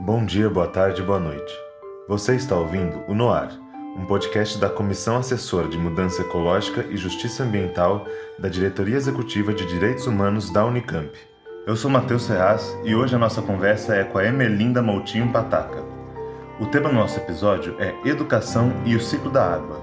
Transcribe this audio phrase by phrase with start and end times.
[0.00, 1.52] Bom dia, boa tarde, boa noite.
[2.08, 3.56] Você está ouvindo o Noar,
[3.96, 8.04] um podcast da Comissão Assessora de Mudança Ecológica e Justiça Ambiental
[8.38, 11.16] da Diretoria Executiva de Direitos Humanos da Unicamp.
[11.66, 15.82] Eu sou Matheus Ferraz e hoje a nossa conversa é com a Emelinda Moutinho Pataca.
[16.60, 19.82] O tema do nosso episódio é Educação e o Ciclo da Água.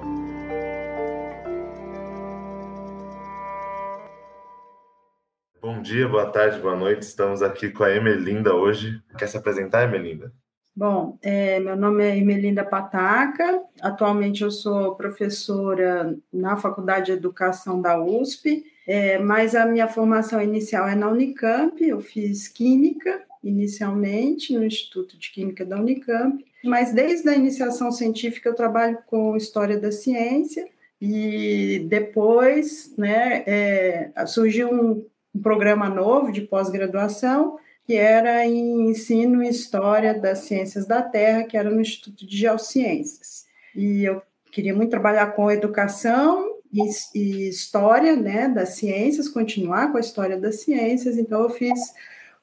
[5.59, 7.01] Bom dia, boa tarde, boa noite.
[7.01, 9.01] Estamos aqui com a Emelinda hoje.
[9.17, 10.31] Quer se apresentar, Emelinda?
[10.75, 13.59] Bom, é, meu nome é Emelinda Pataca.
[13.81, 20.41] Atualmente eu sou professora na Faculdade de Educação da USP, é, mas a minha formação
[20.41, 21.83] inicial é na Unicamp.
[21.83, 28.49] Eu fiz Química inicialmente no Instituto de Química da Unicamp, mas desde a iniciação científica
[28.49, 30.67] eu trabalho com História da Ciência
[31.01, 39.41] e depois né, é, surgiu um um programa novo de pós-graduação, que era em ensino
[39.41, 43.45] e história das ciências da Terra, que era no Instituto de Geociências.
[43.75, 50.01] E eu queria muito trabalhar com educação e, história né, das ciências, continuar com a
[50.01, 51.93] história das ciências, então eu fiz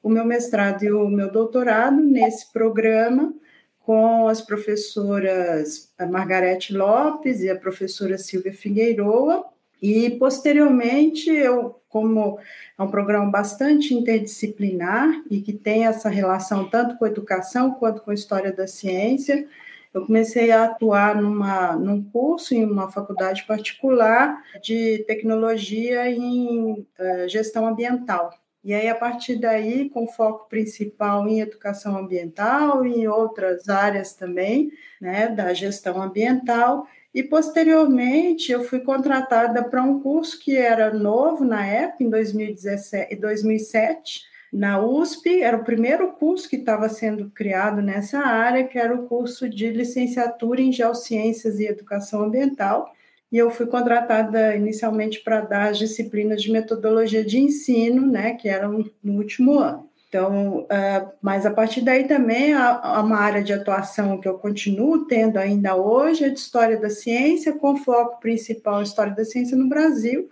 [0.01, 3.33] o meu mestrado e o meu doutorado nesse programa
[3.81, 9.45] com as professoras Margarete Lopes e a professora Silvia Figueiroa,
[9.81, 12.39] e posteriormente eu como
[12.77, 18.03] é um programa bastante interdisciplinar e que tem essa relação tanto com a educação quanto
[18.03, 19.47] com a história da ciência,
[19.93, 27.27] eu comecei a atuar numa, num curso em uma faculdade particular de tecnologia em uh,
[27.27, 28.31] gestão ambiental.
[28.63, 34.13] E aí, a partir daí, com foco principal em educação ambiental e em outras áreas
[34.13, 40.93] também, né, da gestão ambiental, e posteriormente eu fui contratada para um curso que era
[40.93, 44.21] novo na época, em 2017, 2007,
[44.51, 49.07] na USP, era o primeiro curso que estava sendo criado nessa área, que era o
[49.07, 52.91] curso de licenciatura em Geociências e Educação Ambiental.
[53.31, 58.49] E eu fui contratada inicialmente para dar as disciplinas de metodologia de ensino, né, que
[58.49, 59.87] eram no último ano.
[60.09, 65.05] Então, uh, mas a partir daí também há, uma área de atuação que eu continuo
[65.05, 69.55] tendo ainda hoje, é de História da Ciência, com foco principal em História da Ciência
[69.55, 70.27] no Brasil,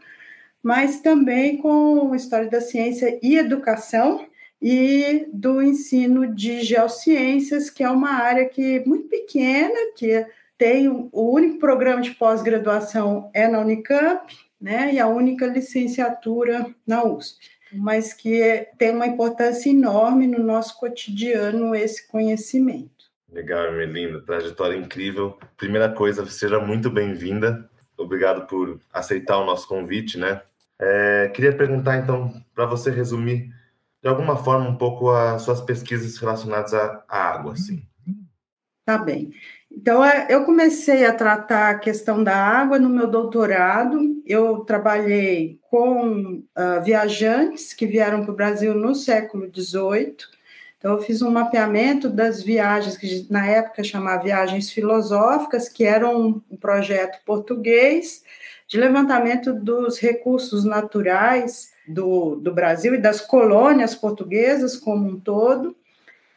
[0.68, 4.28] mas também com História da Ciência e Educação,
[4.62, 10.26] e do ensino de Geociências, que é uma área que muito pequena, que
[10.58, 17.02] tem o único programa de pós-graduação é na Unicamp, né, e a única licenciatura na
[17.04, 22.90] USP mas que tem uma importância enorme no nosso cotidiano esse conhecimento.
[23.30, 25.38] Legal, Melinda, trajetória incrível.
[25.58, 27.70] Primeira coisa, seja muito bem-vinda.
[27.98, 30.42] Obrigado por aceitar o nosso convite, né?
[30.80, 33.52] É, queria perguntar, então, para você resumir
[34.02, 37.84] de alguma forma um pouco as suas pesquisas relacionadas à, água, assim.
[38.86, 39.34] Tá bem.
[39.70, 44.00] Então, é, eu comecei a tratar a questão da água no meu doutorado.
[44.26, 50.16] Eu trabalhei com uh, viajantes que vieram para o Brasil no século XVIII.
[50.78, 56.42] Então, eu fiz um mapeamento das viagens, que na época chamava Viagens Filosóficas, que eram
[56.50, 58.24] um projeto português
[58.68, 65.76] de levantamento dos recursos naturais do, do Brasil e das colônias portuguesas como um todo.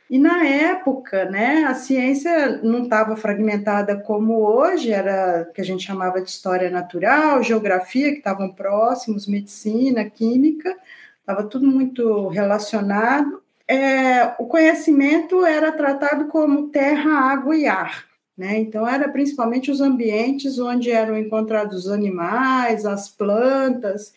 [0.08, 5.86] E na época, né, a ciência não estava fragmentada como hoje, era que a gente
[5.86, 10.76] chamava de história natural, geografia, que estavam próximos, medicina, química,
[11.20, 13.40] estava tudo muito relacionado.
[13.68, 18.09] É, o conhecimento era tratado como terra, água e ar.
[18.36, 18.58] Né?
[18.58, 24.14] Então, era principalmente os ambientes onde eram encontrados os animais, as plantas,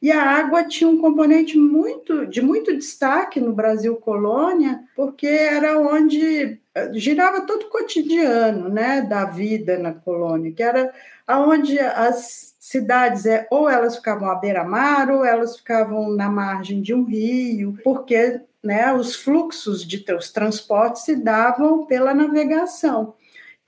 [0.00, 5.78] e a água tinha um componente muito de muito destaque no Brasil colônia, porque era
[5.78, 10.92] onde eh, girava todo o cotidiano, né, da vida na colônia, que era
[11.26, 16.94] aonde as cidades é, ou elas ficavam à beira-mar ou elas ficavam na margem de
[16.94, 23.14] um rio, porque né, os fluxos de os transportes se davam pela navegação.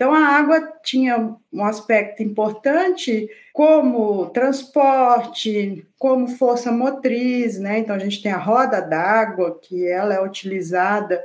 [0.00, 7.80] Então, a água tinha um aspecto importante como transporte, como força motriz, né?
[7.80, 11.22] Então, a gente tem a roda d'água, que ela é utilizada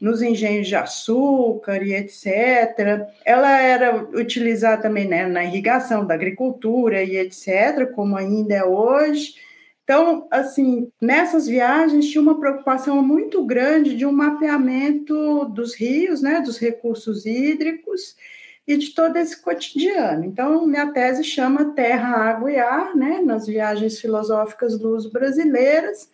[0.00, 3.08] nos engenhos de açúcar e etc.
[3.24, 9.34] Ela era utilizada também né, na irrigação da agricultura e etc., como ainda é hoje.
[9.92, 16.40] Então, assim, nessas viagens tinha uma preocupação muito grande de um mapeamento dos rios, né,
[16.40, 18.16] dos recursos hídricos
[18.66, 20.24] e de todo esse cotidiano.
[20.24, 26.08] Então, minha tese chama Terra, Água e Ar, né, nas viagens filosóficas luz brasileiras,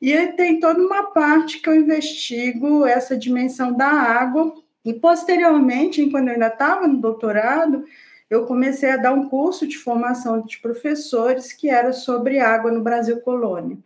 [0.00, 6.28] e tem toda uma parte que eu investigo essa dimensão da água, e posteriormente, quando
[6.28, 7.84] eu ainda estava no doutorado,
[8.28, 12.82] eu comecei a dar um curso de formação de professores que era sobre água no
[12.82, 13.78] Brasil colônia.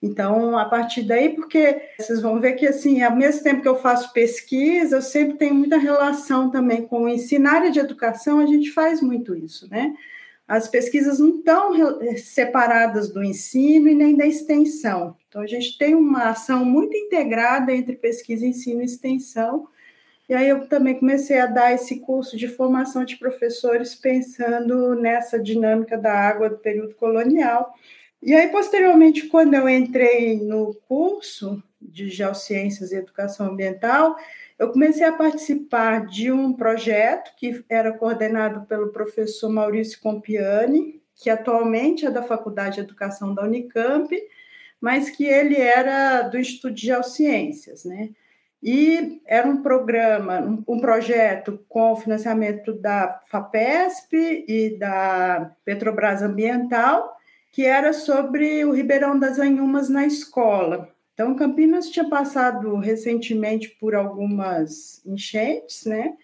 [0.00, 3.76] Então, a partir daí, porque vocês vão ver que, assim, ao mesmo tempo que eu
[3.76, 7.44] faço pesquisa, eu sempre tenho muita relação também com o ensino.
[7.44, 9.96] Na área de educação, a gente faz muito isso, né?
[10.46, 11.72] As pesquisas não estão
[12.16, 15.16] separadas do ensino e nem da extensão.
[15.28, 19.66] Então, a gente tem uma ação muito integrada entre pesquisa, ensino e extensão,
[20.28, 25.40] e aí eu também comecei a dar esse curso de formação de professores pensando nessa
[25.40, 27.74] dinâmica da água do período colonial.
[28.22, 34.16] E aí, posteriormente, quando eu entrei no curso de Geociências e Educação Ambiental,
[34.58, 41.30] eu comecei a participar de um projeto que era coordenado pelo professor Maurício Compiani, que
[41.30, 44.14] atualmente é da Faculdade de Educação da Unicamp,
[44.80, 48.10] mas que ele era do Instituto de Geociências, né?
[48.62, 57.16] E era um programa, um, um projeto com financiamento da FAPESP e da Petrobras Ambiental,
[57.52, 60.88] que era sobre o Ribeirão das Anhumas na escola.
[61.14, 66.14] Então, Campinas tinha passado recentemente por algumas enchentes, né?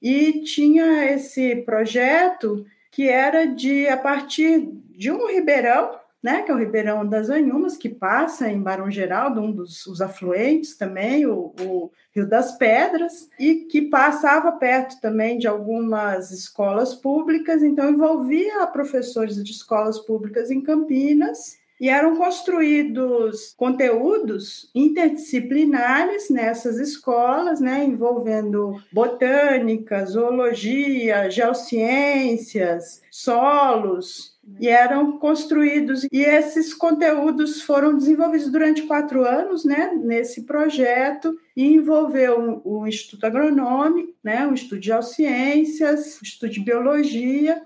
[0.00, 6.54] E tinha esse projeto que era de, a partir de um ribeirão, né, que é
[6.54, 11.52] o Ribeirão das Anhumas, que passa em Barão Geraldo, um dos os afluentes também, o,
[11.60, 18.66] o, Rio das Pedras, e que passava perto também de algumas escolas públicas, então envolvia
[18.66, 28.80] professores de escolas públicas em Campinas, e eram construídos conteúdos interdisciplinares nessas escolas, né, envolvendo
[28.92, 39.64] botânica, zoologia, geociências, solos, e eram construídos e esses conteúdos foram desenvolvidos durante quatro anos,
[39.64, 46.52] né, nesse projeto e envolveu o Instituto Agronômico, né, o Instituto de Geociências, o Instituto
[46.52, 47.62] de Biologia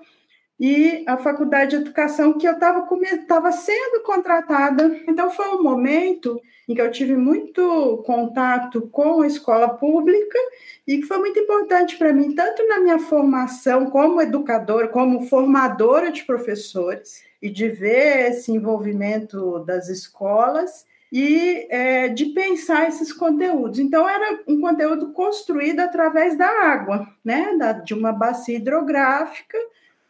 [0.59, 5.01] e a Faculdade de Educação que eu estava sendo contratada.
[5.07, 10.39] Então foi um momento em que eu tive muito contato com a escola pública
[10.87, 16.11] e que foi muito importante para mim, tanto na minha formação como educadora, como formadora
[16.11, 23.79] de professores, e de ver esse envolvimento das escolas e é, de pensar esses conteúdos.
[23.79, 27.57] Então, era um conteúdo construído através da água, né?
[27.57, 29.57] Da, de uma bacia hidrográfica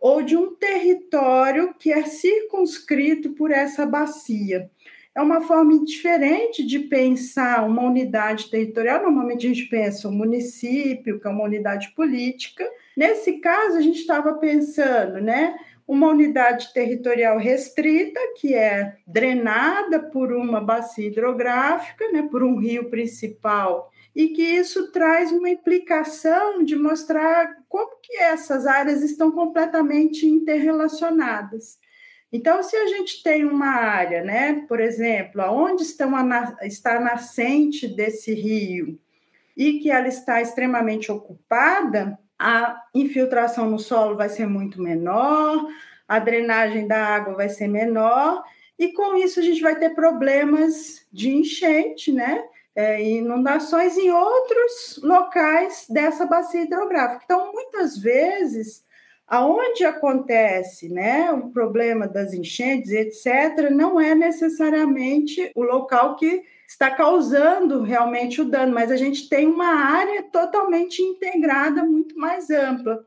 [0.01, 4.71] ou de um território que é circunscrito por essa bacia
[5.17, 9.03] é uma forma diferente de pensar uma unidade territorial.
[9.03, 12.63] Normalmente a gente pensa o um município, que é uma unidade política.
[12.95, 15.57] Nesse caso, a gente estava pensando, né?
[15.89, 22.91] Uma unidade territorial restrita, que é drenada por uma bacia hidrográfica, né, por um rio
[22.91, 30.27] principal, e que isso traz uma implicação de mostrar como que essas áreas estão completamente
[30.27, 31.79] interrelacionadas.
[32.33, 38.33] Então, se a gente tem uma área, né, por exemplo, onde está a nascente desse
[38.33, 38.99] rio
[39.55, 45.69] e que ela está extremamente ocupada, a infiltração no solo vai ser muito menor,
[46.09, 48.43] a drenagem da água vai ser menor,
[48.79, 52.43] e com isso a gente vai ter problemas de enchente, né?
[52.77, 57.23] É, inundações em outros locais dessa bacia hidrográfica.
[57.25, 58.85] Então, muitas vezes,
[59.29, 66.93] Aonde acontece né, o problema das enchentes, etc., não é necessariamente o local que está
[66.93, 73.05] causando realmente o dano, mas a gente tem uma área totalmente integrada, muito mais ampla.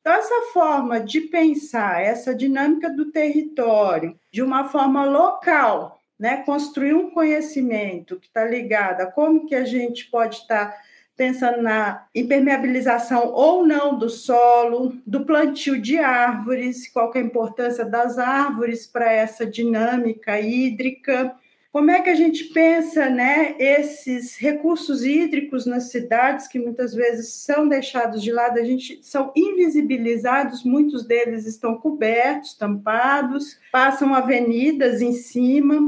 [0.00, 6.92] Então, essa forma de pensar, essa dinâmica do território, de uma forma local, né, construir
[6.92, 10.76] um conhecimento que está ligado a como que a gente pode estar
[11.16, 17.86] pensando na impermeabilização ou não do solo, do plantio de árvores, qual é a importância
[17.86, 21.34] das árvores para essa dinâmica hídrica.
[21.72, 27.32] Como é que a gente pensa, né, esses recursos hídricos nas cidades que muitas vezes
[27.32, 35.00] são deixados de lado, a gente são invisibilizados, muitos deles estão cobertos, tampados, passam avenidas
[35.00, 35.78] em cima.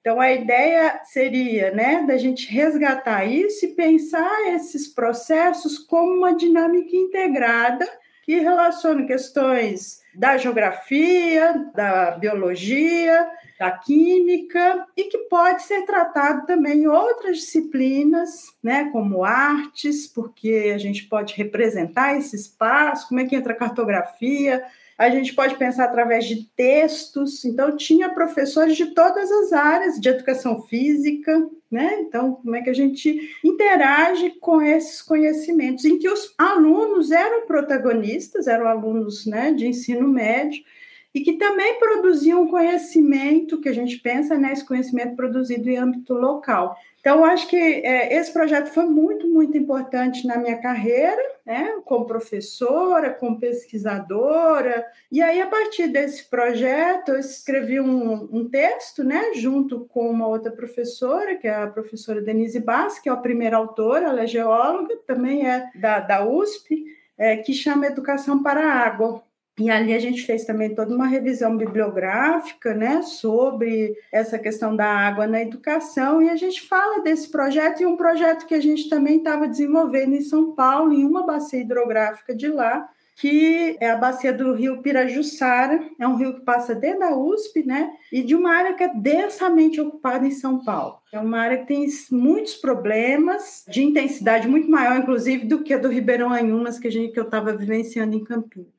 [0.00, 6.36] Então, a ideia seria né, da gente resgatar isso e pensar esses processos como uma
[6.36, 7.88] dinâmica integrada
[8.22, 16.82] que relaciona questões da geografia, da biologia, da química e que pode ser tratado também
[16.82, 23.24] em outras disciplinas, né, como artes, porque a gente pode representar esse espaço, como é
[23.24, 24.64] que entra a cartografia,
[24.96, 27.44] a gente pode pensar através de textos.
[27.44, 32.00] Então, tinha professores de todas as áreas, de educação física, né?
[32.00, 37.46] Então, como é que a gente interage com esses conhecimentos, em que os alunos eram
[37.46, 40.62] protagonistas, eram alunos né, de ensino médio,
[41.14, 46.12] e que também produziam conhecimento, que a gente pensa, né, esse conhecimento produzido em âmbito
[46.12, 46.76] local.
[46.98, 52.06] Então, acho que é, esse projeto foi muito, muito importante na minha carreira, né, como
[52.06, 54.84] professora, como pesquisadora.
[55.12, 60.26] E aí, a partir desse projeto, eu escrevi um, um texto, né, junto com uma
[60.26, 64.26] outra professora, que é a professora Denise Bass, que é a primeira autora, ela é
[64.26, 69.22] geóloga, também é da, da USP, é, que chama Educação para a Água.
[69.58, 74.86] E ali a gente fez também toda uma revisão bibliográfica, né, sobre essa questão da
[74.86, 78.88] água na educação, e a gente fala desse projeto e um projeto que a gente
[78.88, 83.96] também estava desenvolvendo em São Paulo, em uma bacia hidrográfica de lá, que é a
[83.96, 88.34] bacia do rio Pirajussara, é um rio que passa dentro da USP, né, e de
[88.34, 90.96] uma área que é densamente ocupada em São Paulo.
[91.12, 95.78] É uma área que tem muitos problemas, de intensidade muito maior, inclusive, do que a
[95.78, 98.73] do Ribeirão Anhumas, que, a gente, que eu estava vivenciando em Campinas.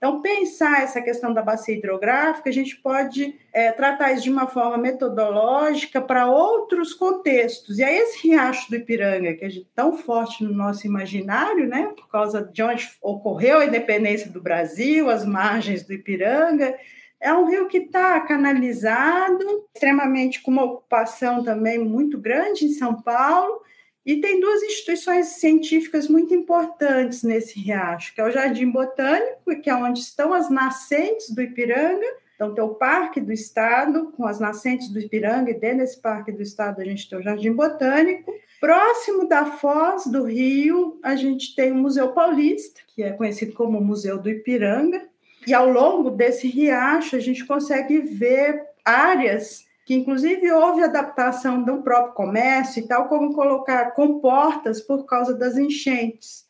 [0.00, 4.46] Então, pensar essa questão da bacia hidrográfica, a gente pode é, tratar isso de uma
[4.46, 7.78] forma metodológica para outros contextos.
[7.78, 12.08] E aí, esse riacho do Ipiranga, que é tão forte no nosso imaginário, né, por
[12.08, 16.74] causa de onde ocorreu a independência do Brasil, as margens do Ipiranga,
[17.20, 23.02] é um rio que está canalizado, extremamente com uma ocupação também muito grande em São
[23.02, 23.60] Paulo,
[24.10, 29.70] e tem duas instituições científicas muito importantes nesse riacho, que é o Jardim Botânico, que
[29.70, 32.06] é onde estão as nascentes do Ipiranga.
[32.34, 36.32] Então, tem o Parque do Estado, com as nascentes do Ipiranga, e dentro desse Parque
[36.32, 38.34] do Estado a gente tem o Jardim Botânico.
[38.60, 43.80] Próximo da Foz do Rio, a gente tem o Museu Paulista, que é conhecido como
[43.80, 45.06] Museu do Ipiranga.
[45.46, 51.82] E ao longo desse riacho, a gente consegue ver áreas que inclusive houve adaptação do
[51.82, 56.48] próprio comércio e tal, como colocar comportas por causa das enchentes.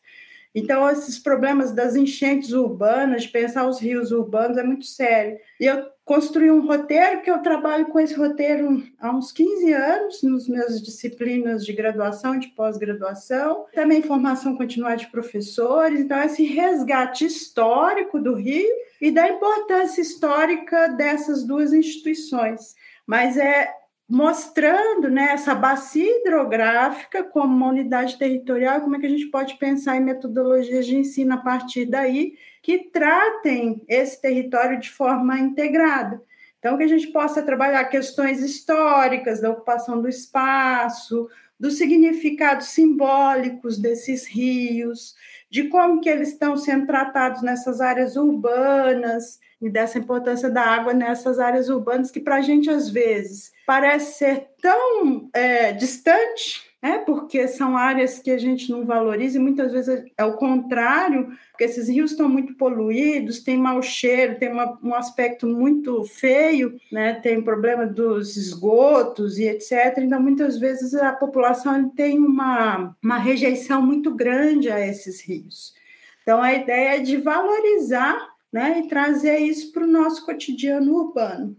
[0.53, 5.37] Então, esses problemas das enchentes urbanas, de pensar os rios urbanos, é muito sério.
[5.57, 10.23] E eu construí um roteiro, que eu trabalho com esse roteiro há uns 15 anos,
[10.23, 16.01] nos meus disciplinas de graduação e de pós-graduação, também formação continuada de professores.
[16.01, 18.69] Então, esse resgate histórico do Rio
[18.99, 23.73] e da importância histórica dessas duas instituições mas é
[24.11, 29.55] mostrando né, essa bacia hidrográfica como uma unidade territorial, como é que a gente pode
[29.55, 36.21] pensar em metodologias de ensino a partir daí que tratem esse território de forma integrada.
[36.59, 43.77] Então, que a gente possa trabalhar questões históricas da ocupação do espaço, dos significados simbólicos
[43.77, 45.15] desses rios,
[45.49, 50.93] de como que eles estão sendo tratados nessas áreas urbanas, e dessa importância da água
[50.93, 56.97] nessas áreas urbanas que para a gente às vezes parece ser tão é, distante, né?
[57.05, 61.63] Porque são áreas que a gente não valoriza e muitas vezes é o contrário, porque
[61.63, 67.13] esses rios estão muito poluídos, tem mau cheiro, tem uma, um aspecto muito feio, né?
[67.13, 69.99] Tem problema dos esgotos e etc.
[69.99, 75.79] Então muitas vezes a população tem uma, uma rejeição muito grande a esses rios.
[76.23, 81.55] Então, a ideia é de valorizar né, e trazer isso para o nosso cotidiano urbano.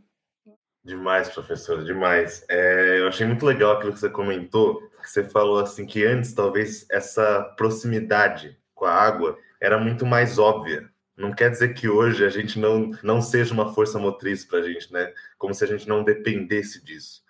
[0.84, 2.44] Demais, professora, demais.
[2.49, 6.34] É, eu achei muito legal aquilo que você comentou, que você falou assim que antes
[6.34, 10.90] talvez essa proximidade com a água era muito mais óbvia.
[11.16, 14.62] Não quer dizer que hoje a gente não, não seja uma força motriz para a
[14.62, 15.12] gente, né?
[15.38, 17.22] Como se a gente não dependesse disso.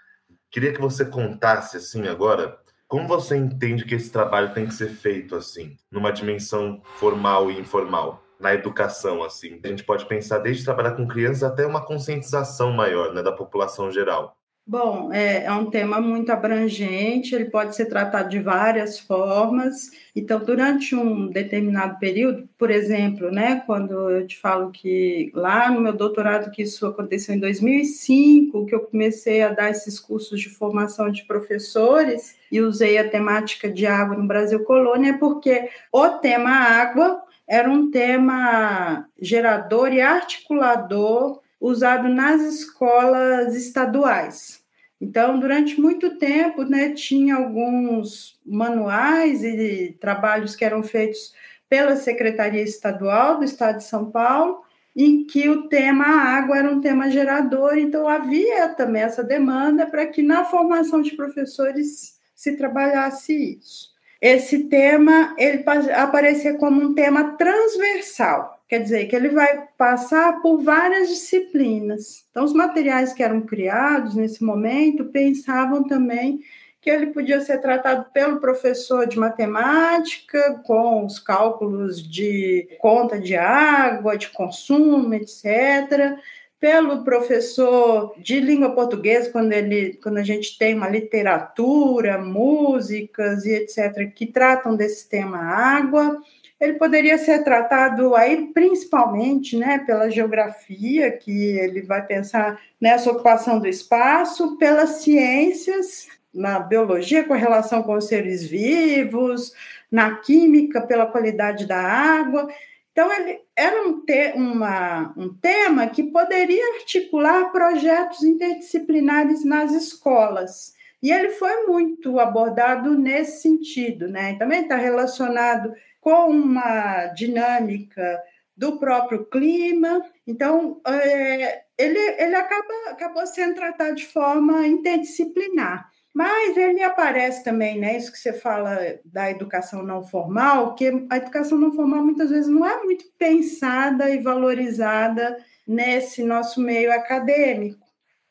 [0.51, 4.91] Queria que você contasse assim agora como você entende que esse trabalho tem que ser
[4.91, 9.61] feito assim, numa dimensão formal e informal na educação, assim.
[9.65, 13.91] A gente pode pensar desde trabalhar com crianças até uma conscientização maior, né, da população
[13.91, 14.37] geral.
[14.65, 19.91] Bom, é, é, um tema muito abrangente, ele pode ser tratado de várias formas.
[20.15, 25.81] Então, durante um determinado período, por exemplo, né, quando eu te falo que lá no
[25.81, 30.49] meu doutorado, que isso aconteceu em 2005, que eu comecei a dar esses cursos de
[30.49, 36.09] formação de professores e usei a temática de água no Brasil Colônia, é porque o
[36.09, 37.21] tema água
[37.53, 44.65] era um tema gerador e articulador usado nas escolas estaduais.
[44.99, 51.35] Então, durante muito tempo, né, tinha alguns manuais e trabalhos que eram feitos
[51.69, 54.63] pela Secretaria Estadual do Estado de São Paulo,
[54.97, 60.07] em que o tema água era um tema gerador, então havia também essa demanda para
[60.07, 63.92] que na formação de professores se trabalhasse isso.
[64.23, 65.65] Esse tema ele
[65.97, 72.25] aparecia como um tema transversal, quer dizer que ele vai passar por várias disciplinas.
[72.31, 76.39] Então, os materiais que eram criados nesse momento pensavam também
[76.81, 83.35] que ele podia ser tratado pelo professor de matemática, com os cálculos de conta de
[83.35, 86.17] água, de consumo, etc.,
[86.63, 93.53] pelo professor de língua portuguesa, quando, ele, quando a gente tem uma literatura, músicas e
[93.53, 96.23] etc., que tratam desse tema água.
[96.61, 103.59] Ele poderia ser tratado aí principalmente né, pela geografia, que ele vai pensar nessa ocupação
[103.59, 109.53] do espaço, pelas ciências, na biologia com relação com os seres vivos,
[109.91, 112.49] na química pela qualidade da água.
[112.93, 120.75] Então, ele era um, te, uma, um tema que poderia articular projetos interdisciplinares nas escolas.
[121.03, 124.37] E ele foi muito abordado nesse sentido, né?
[124.39, 128.23] Também está relacionado com uma dinâmica
[128.57, 130.05] do próprio clima.
[130.27, 135.91] Então, é, ele, ele acaba, acabou sendo tratado de forma interdisciplinar.
[136.15, 137.97] Mas ele aparece também, né?
[137.97, 142.49] Isso que você fala da educação não formal, que a educação não formal muitas vezes
[142.49, 147.87] não é muito pensada e valorizada nesse nosso meio acadêmico.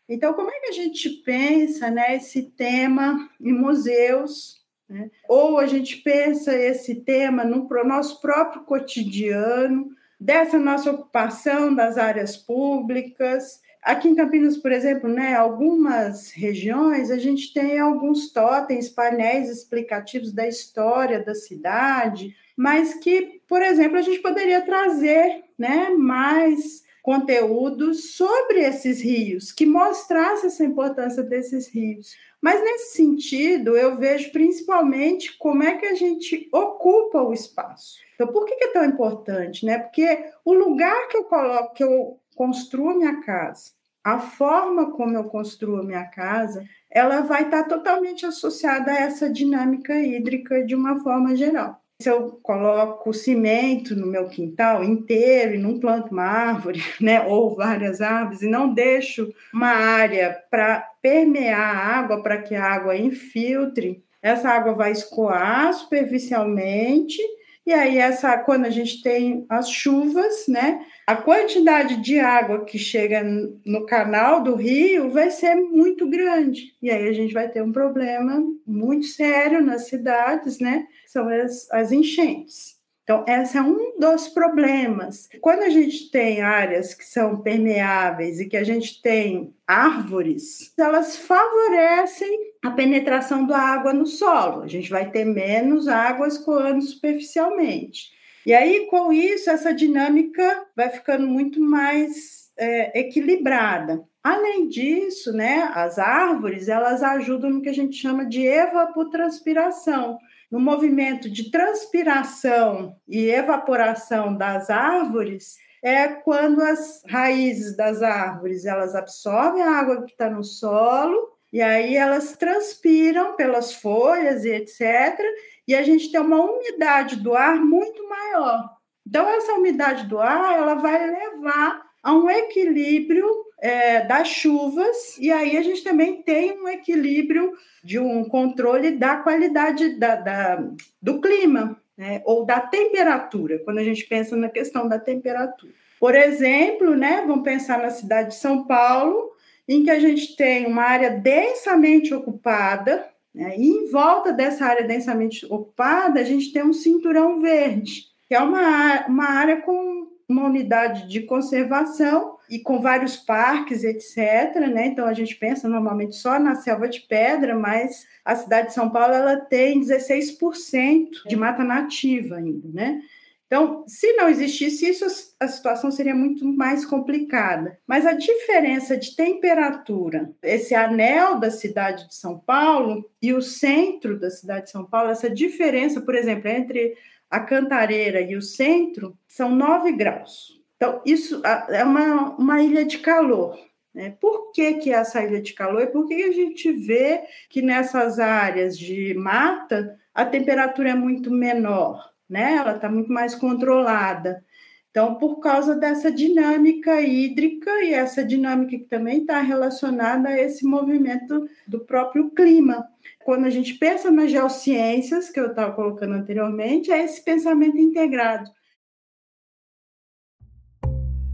[0.08, 4.62] Então, como é que a gente pensa né, esse tema em museus?
[4.88, 5.10] Né?
[5.28, 12.38] Ou a gente pensa esse tema no nosso próprio cotidiano, dessa nossa ocupação das áreas
[12.38, 19.50] públicas, Aqui em Campinas, por exemplo, né, algumas regiões, a gente tem alguns totens, painéis
[19.50, 26.84] explicativos da história da cidade, mas que, por exemplo, a gente poderia trazer né, mais
[27.02, 32.16] conteúdos sobre esses rios, que mostrasse essa importância desses rios.
[32.40, 37.98] Mas nesse sentido, eu vejo principalmente como é que a gente ocupa o espaço.
[38.14, 39.66] Então, por que é tão importante?
[39.66, 39.80] Né?
[39.80, 43.72] Porque o lugar que eu coloco, que eu construo minha casa,
[44.04, 49.94] a forma como eu construo minha casa, ela vai estar totalmente associada a essa dinâmica
[50.00, 51.80] hídrica de uma forma geral.
[52.02, 57.56] Se eu coloco cimento no meu quintal inteiro e não planto uma árvore, né, ou
[57.56, 62.98] várias árvores, e não deixo uma área para permear a água, para que a água
[62.98, 67.20] infiltre, essa água vai escoar superficialmente
[67.66, 70.84] e aí, essa, quando a gente tem as chuvas, né?
[71.06, 73.24] A quantidade de água que chega
[73.64, 76.76] no canal do rio vai ser muito grande.
[76.82, 80.88] E aí a gente vai ter um problema muito sério nas cidades, né?
[81.06, 82.81] São as, as enchentes.
[83.04, 85.28] Então, esse é um dos problemas.
[85.42, 91.18] Quando a gente tem áreas que são permeáveis e que a gente tem árvores, elas
[91.18, 94.62] favorecem a penetração da água no solo.
[94.62, 98.12] A gente vai ter menos água escoando superficialmente.
[98.46, 104.04] E aí, com isso, essa dinâmica vai ficando muito mais é, equilibrada.
[104.24, 110.20] Além disso, né, as árvores elas ajudam no que a gente chama de evapotranspiração
[110.52, 118.94] no movimento de transpiração e evaporação das árvores é quando as raízes das árvores elas
[118.94, 125.20] absorvem a água que está no solo e aí elas transpiram pelas folhas e etc.
[125.68, 128.70] E a gente tem uma umidade do ar muito maior.
[129.08, 133.26] Então essa umidade do ar ela vai levar a um equilíbrio
[133.62, 139.18] é, das chuvas, e aí a gente também tem um equilíbrio de um controle da
[139.18, 140.68] qualidade da, da
[141.00, 145.72] do clima, né, ou da temperatura, quando a gente pensa na questão da temperatura.
[146.00, 149.32] Por exemplo, né, vamos pensar na cidade de São Paulo,
[149.68, 154.88] em que a gente tem uma área densamente ocupada, né, e em volta dessa área
[154.88, 160.46] densamente ocupada, a gente tem um cinturão verde, que é uma, uma área com uma
[160.46, 164.60] unidade de conservação e com vários parques, etc.
[164.72, 164.88] Né?
[164.88, 168.90] Então a gente pensa normalmente só na selva de pedra, mas a cidade de São
[168.90, 173.02] Paulo ela tem 16% de mata nativa ainda, né?
[173.48, 175.06] Então, se não existisse isso,
[175.38, 177.78] a situação seria muito mais complicada.
[177.86, 184.18] Mas a diferença de temperatura, esse anel da cidade de São Paulo e o centro
[184.18, 186.96] da cidade de São Paulo, essa diferença, por exemplo, entre
[187.30, 190.61] a Cantareira e o centro são 9 graus.
[190.82, 193.56] Então, isso é uma, uma ilha de calor.
[193.94, 194.18] Né?
[194.20, 195.84] Por que, que é essa ilha de calor?
[195.84, 201.30] E por que a gente vê que nessas áreas de mata a temperatura é muito
[201.30, 202.10] menor?
[202.28, 202.56] Né?
[202.56, 204.44] Ela está muito mais controlada.
[204.90, 210.66] Então, por causa dessa dinâmica hídrica e essa dinâmica que também está relacionada a esse
[210.66, 212.88] movimento do próprio clima.
[213.24, 218.50] Quando a gente pensa nas geociências, que eu estava colocando anteriormente, é esse pensamento integrado.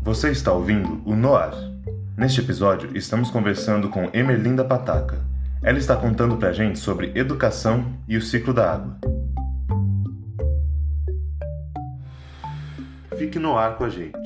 [0.07, 1.51] Você está ouvindo o Noar.
[2.17, 5.19] Neste episódio, estamos conversando com Emerlinda Pataca.
[5.61, 8.97] Ela está contando para a gente sobre educação e o ciclo da água.
[13.17, 14.17] Fique no ar com a gente.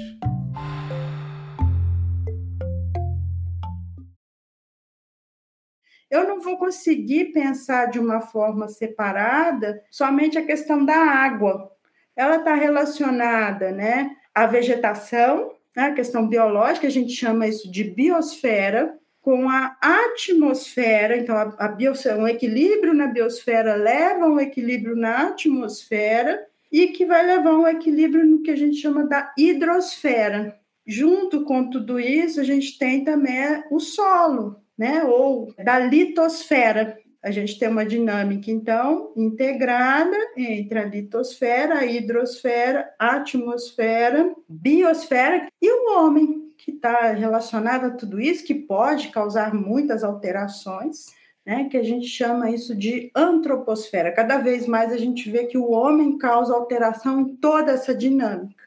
[6.11, 11.71] Eu não vou conseguir pensar de uma forma separada somente a questão da água.
[12.15, 17.83] Ela está relacionada né, à vegetação, né, a questão biológica, a gente chama isso de
[17.83, 24.95] biosfera, com a atmosfera, então a, a biosfera, um equilíbrio na biosfera leva um equilíbrio
[24.95, 30.57] na atmosfera, e que vai levar um equilíbrio no que a gente chama da hidrosfera.
[30.87, 35.03] Junto com tudo isso, a gente tem também o solo, né?
[35.03, 36.97] Ou da litosfera.
[37.23, 45.47] A gente tem uma dinâmica, então, integrada entre a litosfera, a hidrosfera, a atmosfera, biosfera
[45.61, 51.05] e o homem, que está relacionado a tudo isso, que pode causar muitas alterações
[51.45, 54.11] né, que a gente chama isso de antroposfera.
[54.11, 58.61] Cada vez mais a gente vê que o homem causa alteração em toda essa dinâmica.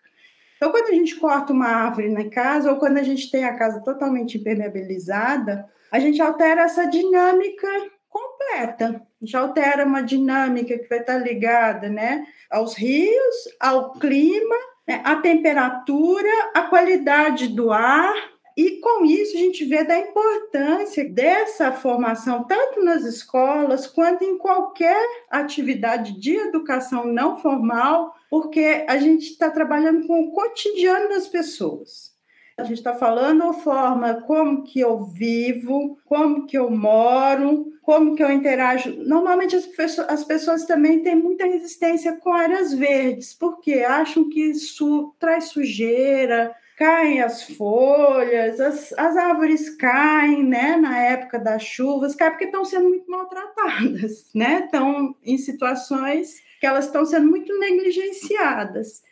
[0.56, 3.56] Então, quando a gente corta uma árvore na casa, ou quando a gente tem a
[3.56, 7.68] casa totalmente impermeabilizada, a gente altera essa dinâmica
[8.14, 9.02] completa.
[9.20, 14.54] Gente altera uma dinâmica que vai estar ligada né, aos rios, ao clima,
[14.86, 18.14] né, à temperatura, à qualidade do ar,
[18.56, 24.38] e com isso a gente vê da importância dessa formação, tanto nas escolas quanto em
[24.38, 31.26] qualquer atividade de educação não formal, porque a gente está trabalhando com o cotidiano das
[31.26, 32.13] pessoas.
[32.56, 38.14] A gente está falando a forma como que eu vivo, como que eu moro, como
[38.14, 38.94] que eu interajo.
[39.04, 44.40] Normalmente as pessoas, as pessoas também têm muita resistência com áreas verdes, porque acham que
[44.40, 52.14] isso traz sujeira, caem as folhas, as, as árvores caem, né, na época das chuvas,
[52.14, 57.56] caem porque estão sendo muito maltratadas, né, estão em situações que elas estão sendo muito
[57.58, 59.02] negligenciadas.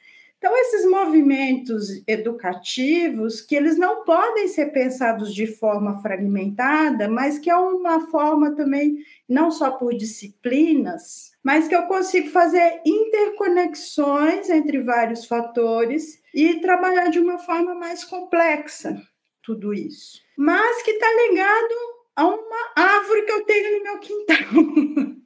[0.43, 7.49] Então, esses movimentos educativos, que eles não podem ser pensados de forma fragmentada, mas que
[7.49, 8.97] é uma forma também,
[9.29, 17.09] não só por disciplinas, mas que eu consigo fazer interconexões entre vários fatores e trabalhar
[17.09, 19.01] de uma forma mais complexa
[19.45, 20.19] tudo isso.
[20.37, 21.75] Mas que está ligado
[22.17, 24.37] a uma árvore que eu tenho no meu quintal.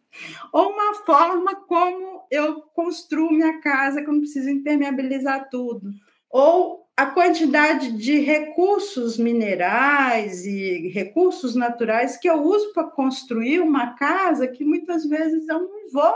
[0.53, 5.91] Ou uma forma como eu construo minha casa, que eu não preciso impermeabilizar tudo.
[6.31, 13.95] Ou a quantidade de recursos minerais e recursos naturais que eu uso para construir uma
[13.95, 16.15] casa que muitas vezes eu não vou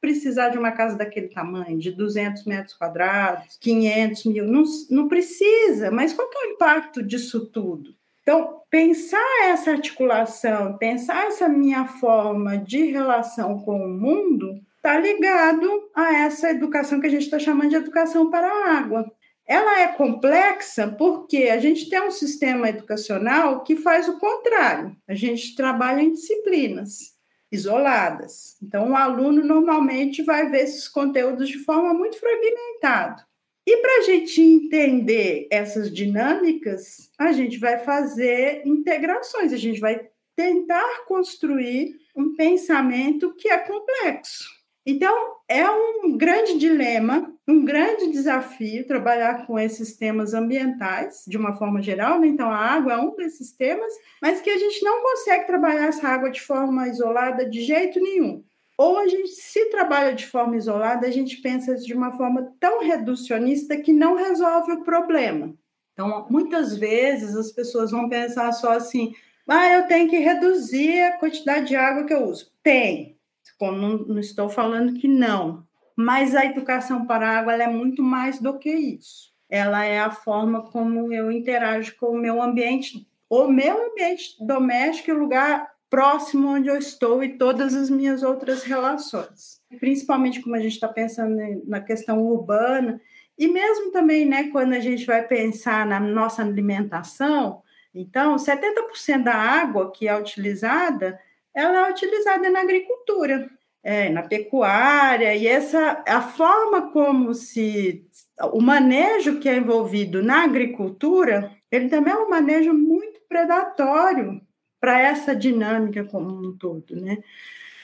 [0.00, 5.90] precisar de uma casa daquele tamanho, de 200 metros quadrados, 500 mil, não, não precisa,
[5.90, 7.94] mas qual é o impacto disso tudo?
[8.30, 15.68] Então, pensar essa articulação, pensar essa minha forma de relação com o mundo, está ligado
[15.92, 19.04] a essa educação que a gente está chamando de educação para a água.
[19.44, 24.94] Ela é complexa porque a gente tem um sistema educacional que faz o contrário.
[25.08, 27.16] A gente trabalha em disciplinas
[27.50, 28.56] isoladas.
[28.62, 33.26] Então, o aluno normalmente vai ver esses conteúdos de forma muito fragmentada.
[33.70, 40.08] E para a gente entender essas dinâmicas, a gente vai fazer integrações, a gente vai
[40.34, 44.44] tentar construir um pensamento que é complexo.
[44.84, 45.14] Então,
[45.48, 51.80] é um grande dilema, um grande desafio trabalhar com esses temas ambientais, de uma forma
[51.80, 52.26] geral, né?
[52.26, 56.08] então a água é um desses temas, mas que a gente não consegue trabalhar essa
[56.08, 58.42] água de forma isolada de jeito nenhum.
[58.80, 62.82] Ou a gente se trabalha de forma isolada, a gente pensa de uma forma tão
[62.82, 65.54] reducionista que não resolve o problema.
[65.92, 69.12] Então, muitas vezes as pessoas vão pensar só assim:
[69.46, 72.50] ah, eu tenho que reduzir a quantidade de água que eu uso.
[72.62, 73.18] Tem,
[73.60, 75.62] não, não estou falando que não,
[75.94, 79.30] mas a educação para a água é muito mais do que isso.
[79.50, 85.10] Ela é a forma como eu interajo com o meu ambiente, o meu ambiente doméstico
[85.10, 89.60] e o lugar próximo onde eu estou e todas as minhas outras relações.
[89.78, 93.00] Principalmente como a gente está pensando na questão urbana,
[93.36, 99.34] e mesmo também, né, quando a gente vai pensar na nossa alimentação, então, 70% da
[99.34, 101.18] água que é utilizada
[101.54, 103.50] ela é utilizada na agricultura,
[103.82, 108.06] é, na pecuária, e essa a forma como se
[108.52, 114.40] o manejo que é envolvido na agricultura, ele também é um manejo muito predatório
[114.80, 117.18] para essa dinâmica como um todo, né?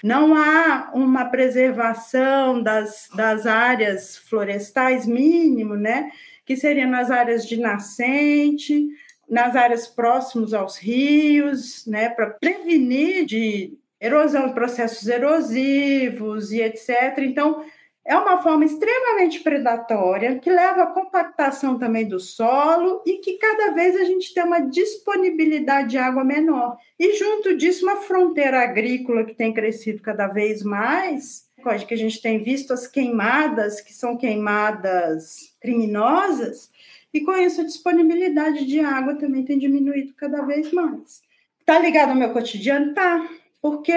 [0.03, 6.11] Não há uma preservação das, das áreas florestais mínimo, né?
[6.45, 8.89] Que seriam nas áreas de nascente,
[9.29, 12.09] nas áreas próximas aos rios, né?
[12.09, 17.19] Para prevenir de erosão, processos erosivos e etc.
[17.19, 17.65] Então,
[18.07, 23.73] é uma forma extremamente predatória que leva à compactação também do solo e que cada
[23.73, 26.79] vez a gente tem uma disponibilidade de água menor.
[26.99, 31.47] E junto disso, uma fronteira agrícola que tem crescido cada vez mais,
[31.89, 36.71] que a gente tem visto as queimadas, que são queimadas criminosas,
[37.13, 41.23] e com isso a disponibilidade de água também tem diminuído cada vez mais.
[41.65, 42.95] Tá ligado ao meu cotidiano?
[42.95, 43.29] Tá
[43.67, 43.93] porque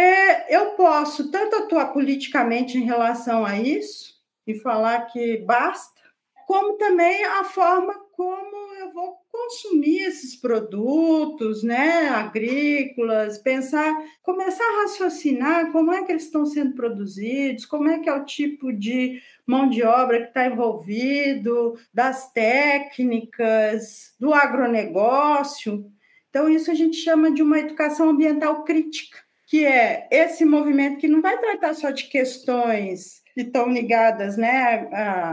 [0.49, 4.15] eu posso tanto atuar politicamente em relação a isso
[4.47, 6.01] e falar que basta,
[6.47, 14.81] como também a forma como eu vou consumir esses produtos, né, agrícolas, pensar, começar a
[14.81, 19.21] raciocinar como é que eles estão sendo produzidos, como é que é o tipo de
[19.45, 25.85] mão de obra que está envolvido, das técnicas, do agronegócio.
[26.27, 31.07] Então, isso a gente chama de uma educação ambiental crítica que é esse movimento que
[31.07, 34.87] não vai tratar só de questões que estão ligadas né,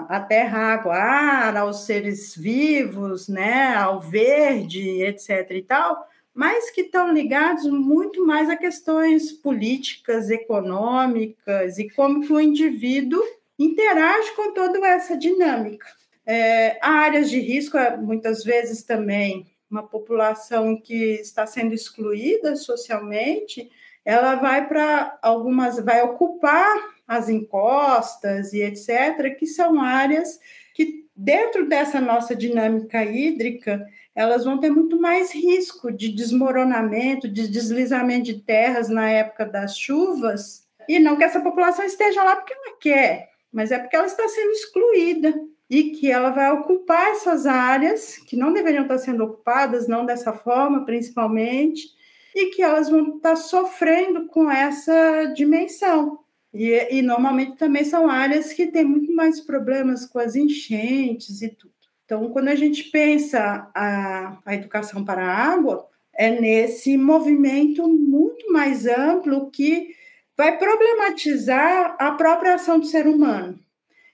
[0.08, 5.50] à, terra, água, ar, aos seres vivos, né, ao verde, etc.
[5.50, 12.32] e tal, mas que estão ligados muito mais a questões políticas, econômicas e como que
[12.32, 13.22] o indivíduo
[13.58, 15.86] interage com toda essa dinâmica.
[16.24, 23.70] É, áreas de risco, muitas vezes também, uma população que está sendo excluída socialmente,
[24.06, 30.38] ela vai para algumas, vai ocupar as encostas e etc., que são áreas
[30.72, 37.48] que, dentro dessa nossa dinâmica hídrica, elas vão ter muito mais risco de desmoronamento, de
[37.48, 42.54] deslizamento de terras na época das chuvas, e não que essa população esteja lá porque
[42.54, 45.34] ela quer, mas é porque ela está sendo excluída
[45.68, 50.32] e que ela vai ocupar essas áreas que não deveriam estar sendo ocupadas, não dessa
[50.32, 51.95] forma, principalmente,
[52.36, 56.18] e que elas vão estar sofrendo com essa dimensão.
[56.52, 61.48] E, e normalmente também são áreas que têm muito mais problemas com as enchentes e
[61.48, 61.72] tudo.
[62.04, 68.52] Então, quando a gente pensa a, a educação para a água, é nesse movimento muito
[68.52, 69.94] mais amplo que
[70.36, 73.58] vai problematizar a própria ação do ser humano.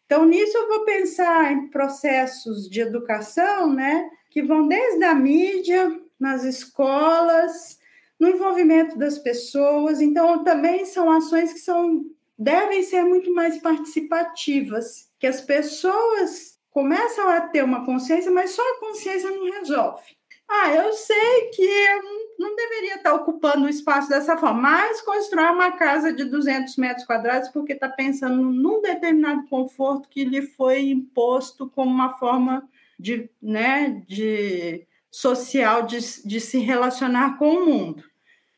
[0.07, 6.01] Então, nisso eu vou pensar em processos de educação, né, que vão desde a mídia,
[6.21, 7.82] nas escolas,
[8.23, 10.01] no envolvimento das pessoas.
[10.01, 12.05] Então, também são ações que são
[12.39, 18.63] devem ser muito mais participativas, que as pessoas começam a ter uma consciência, mas só
[18.63, 20.05] a consciência não resolve.
[20.49, 22.03] Ah, eu sei que eu
[22.39, 27.07] não deveria estar ocupando o espaço dessa forma, mas constrói uma casa de 200 metros
[27.07, 33.29] quadrados porque está pensando num determinado conforto que lhe foi imposto como uma forma de,
[33.41, 38.12] né, de social de, de se relacionar com o mundo.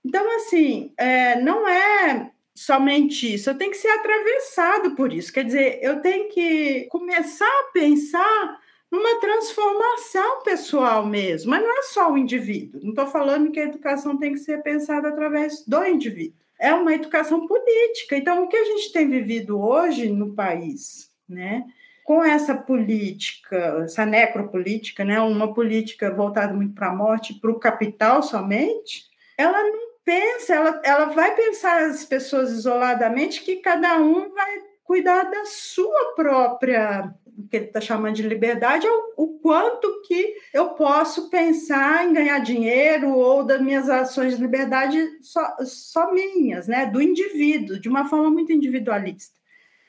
[0.05, 5.33] Então, assim, é, não é somente isso, eu tenho que ser atravessado por isso.
[5.33, 11.83] Quer dizer, eu tenho que começar a pensar numa transformação pessoal mesmo, mas não é
[11.83, 12.81] só o indivíduo.
[12.81, 16.39] Não estou falando que a educação tem que ser pensada através do indivíduo.
[16.61, 18.17] É uma educação política.
[18.17, 21.65] Então, o que a gente tem vivido hoje no país, né?
[22.05, 25.21] Com essa política, essa necropolítica, né?
[25.21, 30.83] Uma política voltada muito para a morte, para o capital somente, ela não pensa, ela,
[30.85, 37.49] ela vai pensar as pessoas isoladamente que cada um vai cuidar da sua própria, o
[37.49, 42.13] que ele está chamando de liberdade, é o, o, quanto que eu posso pensar em
[42.13, 47.89] ganhar dinheiro ou das minhas ações de liberdade só, só minhas, né, do indivíduo, de
[47.89, 49.35] uma forma muito individualista.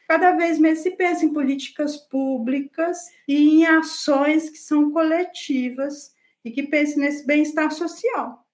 [0.07, 2.97] Cada vez mais se pensa em políticas públicas
[3.27, 8.44] e em ações que são coletivas e que pensem nesse bem-estar social.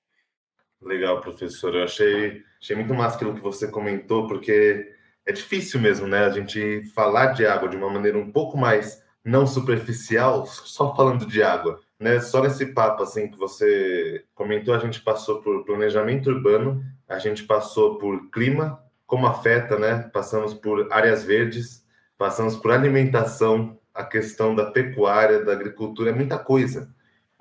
[0.81, 1.75] Legal, professor.
[1.75, 4.91] Eu achei, achei muito massa aquilo que você comentou, porque
[5.25, 6.25] é difícil mesmo, né?
[6.25, 11.27] A gente falar de água de uma maneira um pouco mais não superficial, só falando
[11.27, 12.19] de água, né?
[12.19, 17.43] Só nesse papo assim que você comentou, a gente passou por planejamento urbano, a gente
[17.43, 20.09] passou por clima, como afeta, né?
[20.11, 21.85] Passamos por áreas verdes,
[22.17, 26.89] passamos por alimentação, a questão da pecuária, da agricultura, é muita coisa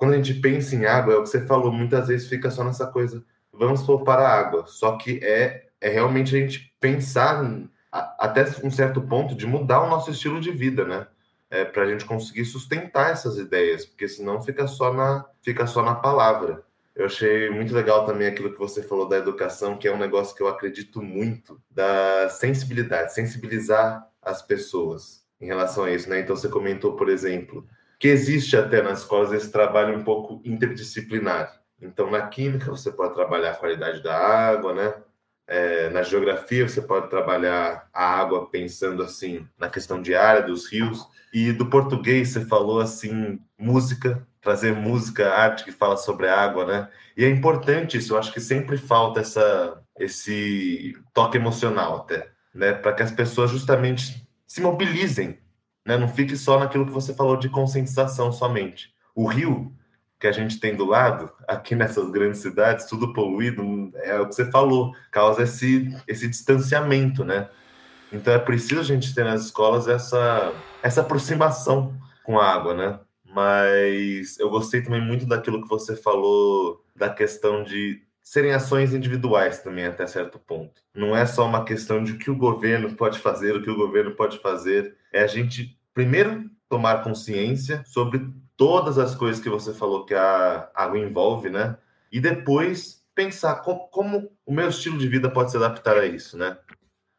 [0.01, 2.65] quando a gente pensa em água, é o que você falou, muitas vezes fica só
[2.65, 4.65] nessa coisa, vamos poupar a água.
[4.67, 7.45] Só que é, é realmente a gente pensar,
[7.93, 11.07] até um certo ponto, de mudar o nosso estilo de vida, né?
[11.51, 15.83] É, para a gente conseguir sustentar essas ideias, porque senão fica só na, fica só
[15.83, 16.65] na palavra.
[16.97, 20.35] Eu achei muito legal também aquilo que você falou da educação, que é um negócio
[20.35, 26.21] que eu acredito muito, da sensibilidade, sensibilizar as pessoas em relação a isso, né?
[26.21, 27.69] Então você comentou, por exemplo,
[28.01, 31.61] que existe até nas escolas esse trabalho um pouco interdisciplinar.
[31.81, 34.95] Então na química você pode trabalhar a qualidade da água, né?
[35.47, 40.67] É, na geografia você pode trabalhar a água pensando assim na questão de área dos
[40.67, 46.41] rios e do português você falou assim música trazer música, arte que fala sobre a
[46.41, 46.89] água, né?
[47.17, 52.73] E é importante isso, eu acho que sempre falta essa, esse toque emocional até, né?
[52.73, 55.39] Para que as pessoas justamente se mobilizem,
[55.85, 55.97] né?
[55.97, 58.93] Não fique só naquilo que você falou de conscientização somente.
[59.14, 59.75] O rio
[60.19, 64.35] que a gente tem do lado, aqui nessas grandes cidades, tudo poluído, é o que
[64.35, 67.49] você falou, causa esse, esse distanciamento, né?
[68.12, 73.01] Então é preciso a gente ter nas escolas essa, essa aproximação com a água, né?
[73.33, 79.61] mas eu gostei também muito daquilo que você falou da questão de serem ações individuais
[79.61, 80.83] também até certo ponto.
[80.95, 83.77] Não é só uma questão de o que o governo pode fazer, o que o
[83.77, 89.75] governo pode fazer, é a gente primeiro tomar consciência sobre todas as coisas que você
[89.75, 91.77] falou que a água envolve, né?
[92.12, 96.37] E depois pensar como, como o meu estilo de vida pode se adaptar a isso,
[96.37, 96.57] né?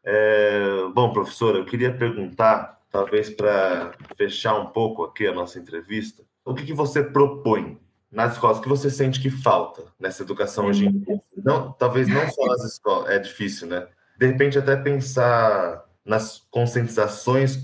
[0.04, 6.22] É, bom, professora, eu queria perguntar talvez para fechar um pouco aqui a nossa entrevista,
[6.44, 8.60] o que, que você propõe nas escolas?
[8.60, 11.20] Que você sente que falta nessa educação hoje em dia?
[11.36, 13.86] Não, talvez não só nas escolas, é difícil, né?
[14.18, 17.62] De repente, até pensar nas conscientizações,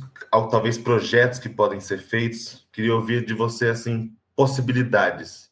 [0.51, 2.67] talvez projetos que podem ser feitos.
[2.73, 5.51] Queria ouvir de você, assim, possibilidades.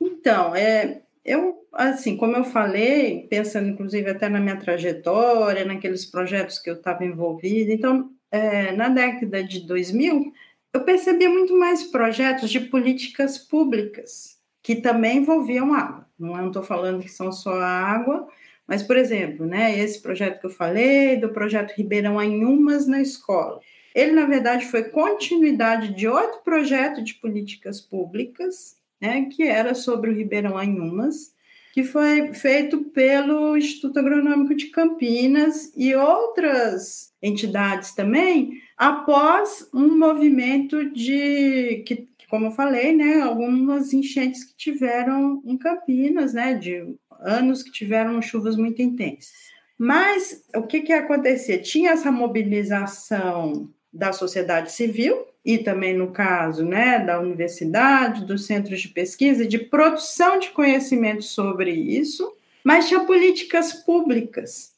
[0.00, 6.58] Então, é, eu, assim, como eu falei, pensando inclusive até na minha trajetória, naqueles projetos
[6.58, 10.32] que eu estava envolvida, então é, na década de 2000,
[10.72, 16.06] eu percebia muito mais projetos de políticas públicas que também envolviam água.
[16.18, 18.26] Não estou falando que são só água,
[18.72, 23.60] mas, por exemplo, né, esse projeto que eu falei, do projeto Ribeirão Anhumas na escola,
[23.94, 30.08] ele, na verdade, foi continuidade de outro projeto de políticas públicas, né, que era sobre
[30.08, 31.34] o Ribeirão Anhumas,
[31.74, 40.90] que foi feito pelo Instituto Agronômico de Campinas e outras entidades também, após um movimento
[40.94, 46.82] de que, como eu falei, né, algumas enchentes que tiveram em Campinas, né, de
[47.24, 49.52] anos que tiveram chuvas muito intensas.
[49.78, 51.58] Mas o que que acontecia?
[51.60, 58.80] Tinha essa mobilização da sociedade civil e também no caso, né, da universidade, dos centros
[58.80, 62.32] de pesquisa, de produção de conhecimento sobre isso,
[62.62, 64.72] mas tinha políticas públicas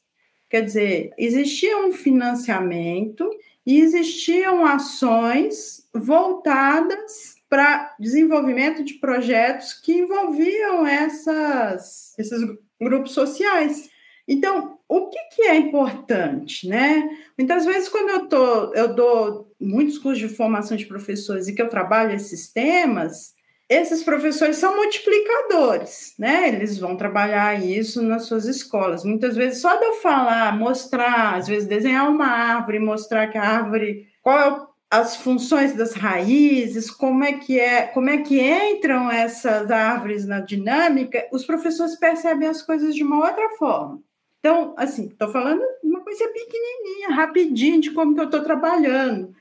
[0.49, 3.29] Quer dizer, existia um financiamento
[3.65, 12.41] e existiam ações voltadas para desenvolvimento de projetos que envolviam essas, esses
[12.81, 13.89] grupos sociais.
[14.27, 17.09] Então, o que, que é importante, né?
[17.37, 21.61] Muitas vezes, quando eu, tô, eu dou muitos cursos de formação de professores e que
[21.61, 23.33] eu trabalho esses temas,
[23.69, 26.49] esses professores são multiplicadores, né?
[26.49, 29.05] Eles vão trabalhar isso nas suas escolas.
[29.05, 33.43] Muitas vezes, só de eu falar, mostrar, às vezes desenhar uma árvore, mostrar que a
[33.43, 39.11] árvore, qual é as funções das raízes, como é que é, como é que entram
[39.11, 44.01] essas árvores na dinâmica, os professores percebem as coisas de uma outra forma.
[44.39, 49.35] Então, assim, estou falando uma coisa pequenininha, rapidinho de como que eu estou trabalhando,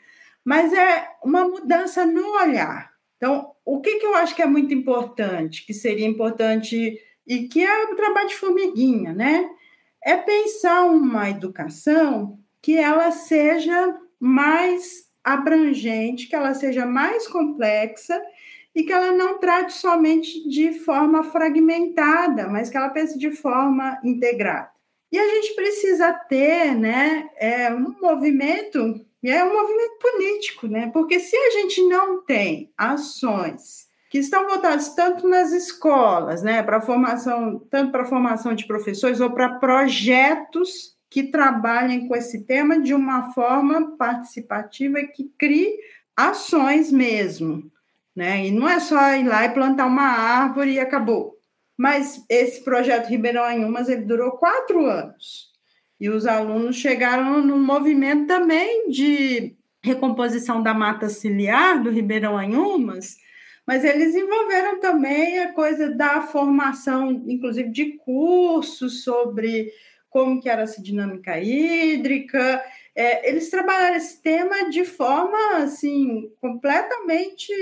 [0.44, 2.92] mas é uma mudança no olhar.
[3.16, 7.64] Então, o que, que eu acho que é muito importante, que seria importante, e que
[7.64, 9.48] é o trabalho de formiguinha, né?
[10.02, 18.20] É pensar uma educação que ela seja mais abrangente, que ela seja mais complexa
[18.74, 23.98] e que ela não trate somente de forma fragmentada, mas que ela pense de forma
[24.04, 24.70] integrada.
[25.10, 30.90] E a gente precisa ter né, é, um movimento e é um movimento político, né?
[30.92, 36.80] Porque se a gente não tem ações que estão voltadas tanto nas escolas, né, para
[36.80, 42.92] formação, tanto para formação de professores ou para projetos que trabalhem com esse tema de
[42.92, 45.72] uma forma participativa e que crie
[46.16, 47.70] ações mesmo,
[48.16, 48.48] né?
[48.48, 51.38] E não é só ir lá e plantar uma árvore e acabou.
[51.78, 55.52] Mas esse projeto Ribeirão Anhumas ele durou quatro anos.
[56.00, 59.54] E os alunos chegaram num movimento também de
[59.84, 63.18] recomposição da mata ciliar do Ribeirão Anhumas,
[63.64, 69.70] mas eles envolveram também a coisa da formação, inclusive de cursos sobre
[70.14, 77.52] como que era essa dinâmica hídrica, é, eles trabalharam esse tema de forma assim completamente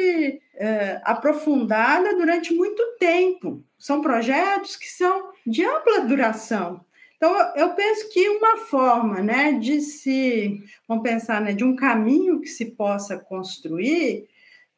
[0.57, 3.65] é, aprofundada durante muito tempo.
[3.79, 6.85] São projetos que são de ampla duração.
[7.17, 12.39] Então, eu penso que uma forma né, de se, vamos pensar, né, de um caminho
[12.39, 14.29] que se possa construir,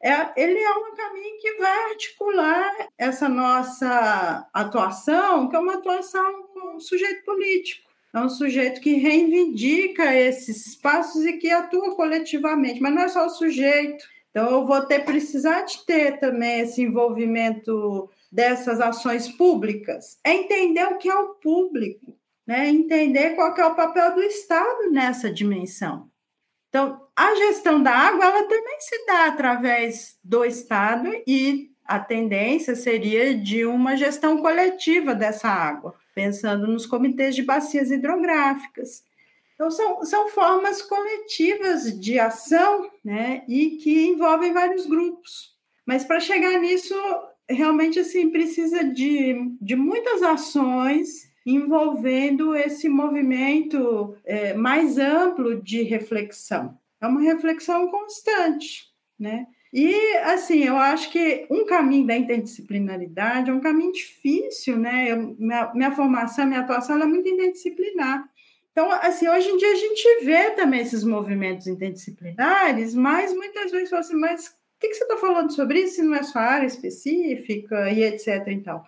[0.05, 6.43] é, ele é um caminho que vai articular essa nossa atuação, que é uma atuação
[6.53, 7.89] com um sujeito político.
[8.13, 13.25] É um sujeito que reivindica esses espaços e que atua coletivamente, mas não é só
[13.25, 14.05] o sujeito.
[14.29, 20.85] Então, eu vou ter precisar de ter também esse envolvimento dessas ações públicas, é entender
[20.85, 22.69] o que é o público, né?
[22.69, 26.07] entender qual é o papel do Estado nessa dimensão.
[26.75, 32.75] Então, a gestão da água ela também se dá através do Estado e a tendência
[32.75, 39.05] seria de uma gestão coletiva dessa água, pensando nos comitês de bacias hidrográficas.
[39.53, 45.55] Então, são, são formas coletivas de ação né, e que envolvem vários grupos.
[45.85, 46.93] Mas para chegar nisso,
[47.49, 56.77] realmente assim precisa de, de muitas ações envolvendo esse movimento é, mais amplo de reflexão.
[56.99, 58.85] É uma reflexão constante,
[59.19, 59.45] né?
[59.71, 59.93] E,
[60.23, 65.11] assim, eu acho que um caminho da interdisciplinaridade é um caminho difícil, né?
[65.11, 68.23] Eu, minha, minha formação, minha atuação é muito interdisciplinar.
[68.71, 73.89] Então, assim, hoje em dia a gente vê também esses movimentos interdisciplinares, mas muitas vezes
[73.89, 76.41] fala assim, mas o que, que você está falando sobre isso se não é sua
[76.41, 78.47] área específica e etc.
[78.47, 78.85] e tal.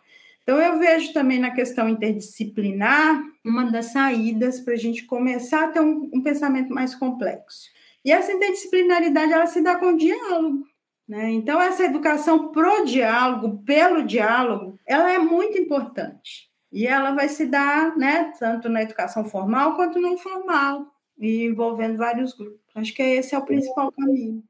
[0.47, 5.67] Então, eu vejo também na questão interdisciplinar uma das saídas para a gente começar a
[5.67, 7.69] ter um, um, pensamento mais complexo.
[8.05, 10.65] E essa interdisciplinaridade, ela se dá com o diálogo.
[11.05, 11.31] Né?
[11.31, 16.49] Então, essa educação pro diálogo, pelo diálogo, ela é muito importante.
[16.71, 20.87] E ela vai se dar né, tanto na educação formal quanto não formal,
[21.19, 22.61] e envolvendo vários grupos.
[22.73, 24.41] Acho que esse é o principal caminho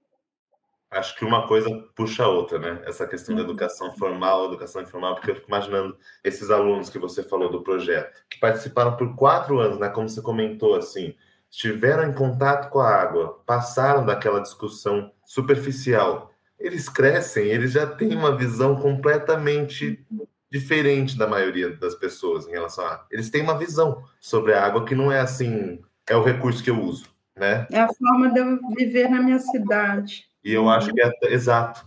[0.91, 2.81] acho que uma coisa puxa a outra, né?
[2.85, 3.49] Essa questão da uhum.
[3.49, 8.23] educação formal, educação informal, porque eu fico imaginando esses alunos que você falou do projeto,
[8.29, 9.89] que participaram por quatro anos, né?
[9.89, 11.13] Como você comentou, assim,
[11.49, 16.31] estiveram em contato com a água, passaram daquela discussão superficial.
[16.59, 20.05] Eles crescem, eles já têm uma visão completamente
[20.49, 23.05] diferente da maioria das pessoas em relação a.
[23.11, 26.69] Eles têm uma visão sobre a água que não é assim, é o recurso que
[26.69, 27.67] eu uso, né?
[27.69, 30.25] É a forma de eu viver na minha cidade.
[30.47, 31.85] E eu acho que é exato.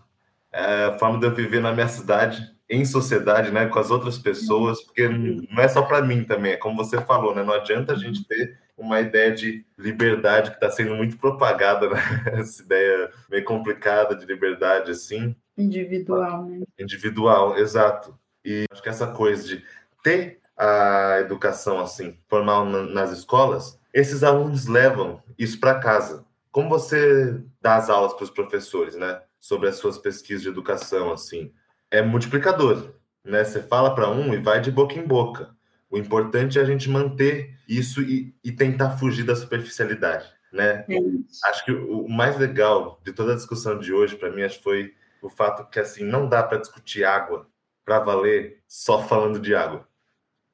[0.53, 4.19] É a forma de eu viver na minha cidade, em sociedade, né, com as outras
[4.19, 7.43] pessoas, porque não é só para mim também, é como você falou, né?
[7.43, 12.03] Não adianta a gente ter uma ideia de liberdade que está sendo muito propagada, né?
[12.35, 15.35] Essa ideia meio complicada de liberdade, assim.
[15.57, 16.61] Individual, né?
[16.79, 18.15] Individual, exato.
[18.45, 19.65] E acho que essa coisa de
[20.03, 26.27] ter a educação assim formal nas escolas, esses alunos levam isso para casa.
[26.51, 29.23] Como você dá as aulas para os professores, né?
[29.39, 31.53] Sobre as suas pesquisas de educação, assim,
[31.91, 32.95] é multiplicador,
[33.25, 33.45] né?
[33.45, 35.55] Você fala para um e vai de boca em boca.
[35.91, 40.85] O importante é a gente manter isso e, e tentar fugir da superficialidade, né?
[40.89, 44.59] É acho que o, mais legal de toda a discussão de hoje, para mim, acho
[44.59, 47.49] que foi o fato que, assim, não dá para discutir água
[47.85, 49.89] para valer só falando de água.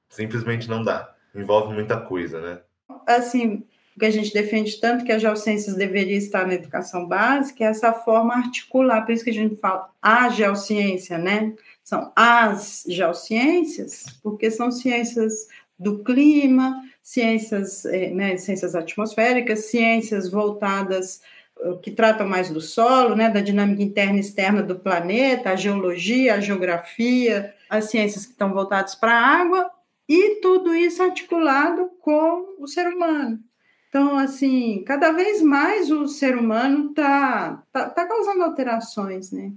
[0.09, 1.15] Simplesmente não dá.
[1.35, 2.63] Envolve muita coisa, né?
[3.07, 3.67] Assim,
[3.97, 7.69] o que a gente defende tanto que a geociências deveria estar na educação básica, é
[7.69, 11.55] essa forma articular, por isso que a gente fala a geociência, né?
[11.83, 21.23] São as geociências, porque são ciências do clima, ciências, eh, né, ciências atmosféricas, ciências voltadas
[21.61, 25.57] eh, que tratam mais do solo, né, da dinâmica interna e externa do planeta, a
[25.57, 29.71] geologia, a geografia, as ciências que estão voltadas para a água,
[30.09, 33.41] e tudo isso articulado com o ser humano.
[33.89, 39.53] Então, assim, cada vez mais o ser humano está tá, tá causando alterações, né?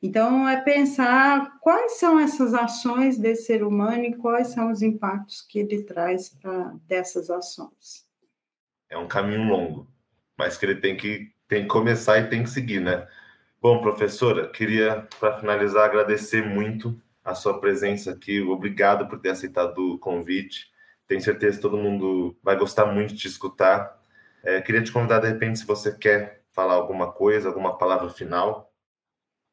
[0.00, 5.42] Então, é pensar quais são essas ações desse ser humano e quais são os impactos
[5.42, 8.06] que ele traz para dessas ações.
[8.88, 9.88] É um caminho longo,
[10.36, 13.08] mas que ele tem que, tem que começar e tem que seguir, né?
[13.60, 18.40] Bom, professora, queria, para finalizar, agradecer muito a sua presença aqui.
[18.40, 20.70] Obrigado por ter aceitado o convite.
[21.08, 23.98] Tenho certeza que todo mundo vai gostar muito de escutar.
[24.44, 28.70] É, queria te convidar, de repente, se você quer falar alguma coisa, alguma palavra final.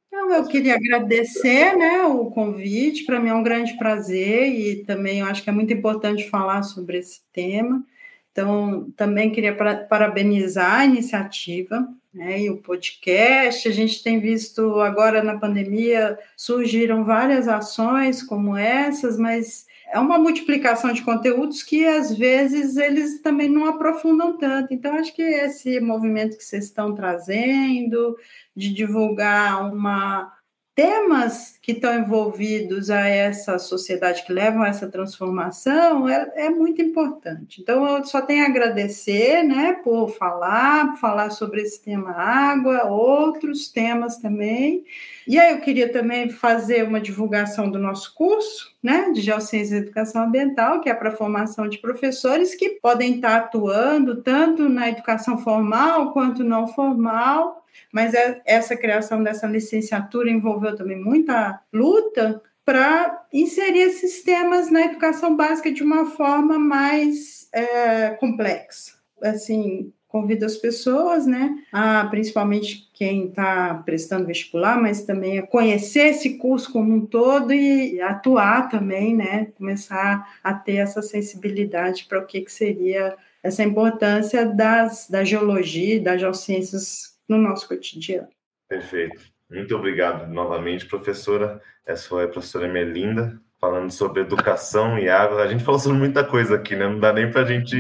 [0.08, 5.20] Então, eu queria agradecer né, o convite, para mim é um grande prazer e também
[5.20, 7.84] eu acho que é muito importante falar sobre esse tema.
[8.32, 13.68] Então, também queria parabenizar a iniciativa né, e o podcast.
[13.68, 20.18] A gente tem visto agora na pandemia surgiram várias ações como essas, mas é uma
[20.18, 24.74] multiplicação de conteúdos que às vezes eles também não aprofundam tanto.
[24.74, 28.18] Então, acho que esse movimento que vocês estão trazendo,
[28.56, 30.32] de divulgar uma
[30.76, 36.82] temas que estão envolvidos a essa sociedade que levam a essa transformação é, é, muito
[36.82, 37.62] importante.
[37.62, 43.70] Então, eu só tenho a agradecer né, por falar, falar sobre esse tema água, outros
[43.70, 44.84] temas também.
[45.26, 49.80] E aí eu queria também fazer uma divulgação do nosso curso, né, de Geociência e
[49.80, 54.90] Educação Ambiental, que é para a formação de professores que podem estar atuando tanto na
[54.90, 57.64] educação formal quanto não formal,
[57.96, 64.82] mas é, essa criação dessa licenciatura envolveu também muita luta para inserir esses temas na
[64.82, 68.96] educação básica de uma forma mais é, complexa.
[69.24, 76.08] Assim, convido as pessoas, né, a, principalmente quem está prestando vestibular, mas também a conhecer
[76.08, 82.20] esse curso como um todo e atuar também, né, começar a ter essa sensibilidade para
[82.20, 88.28] o que, que seria essa importância das, da geologia, das geociências no nosso cotidiano.
[88.68, 89.22] Perfeito.
[89.50, 91.62] Muito obrigado novamente, professora.
[91.86, 95.44] Essa foi a professora Melinda, falando sobre educação e água.
[95.44, 96.88] A gente falou sobre muita coisa aqui, né?
[96.88, 97.78] Não dá nem para a gente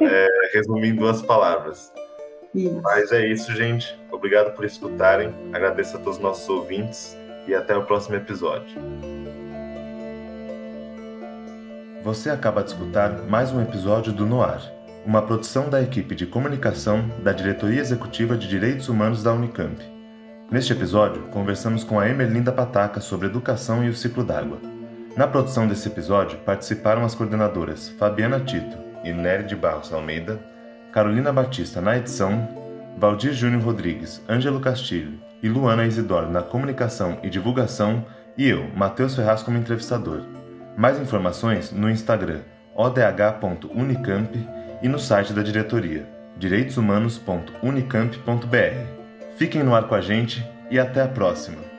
[0.00, 1.92] é, resumir em duas palavras.
[2.54, 2.80] Isso.
[2.82, 3.98] Mas é isso, gente.
[4.10, 5.32] Obrigado por escutarem.
[5.52, 7.16] Agradeço a todos os nossos ouvintes
[7.46, 8.78] e até o próximo episódio.
[12.02, 17.08] Você acaba de escutar mais um episódio do Noar uma produção da equipe de comunicação
[17.22, 19.82] da Diretoria Executiva de Direitos Humanos da Unicamp.
[20.50, 24.58] Neste episódio, conversamos com a Emerlinda Pataca sobre educação e o ciclo d'água.
[25.16, 30.38] Na produção desse episódio participaram as coordenadoras Fabiana Tito e Nery de Barros Almeida,
[30.92, 32.48] Carolina Batista na edição,
[32.98, 38.04] Valdir Júnior Rodrigues, Ângelo Castilho e Luana Isidoro na comunicação e divulgação
[38.36, 40.22] e eu, Matheus Ferraz como entrevistador.
[40.76, 42.40] Mais informações no Instagram
[42.74, 46.06] odh.unicamp e no site da diretoria,
[46.36, 49.36] direitoshumanos.unicamp.br.
[49.36, 51.69] Fiquem no ar com a gente e até a próxima!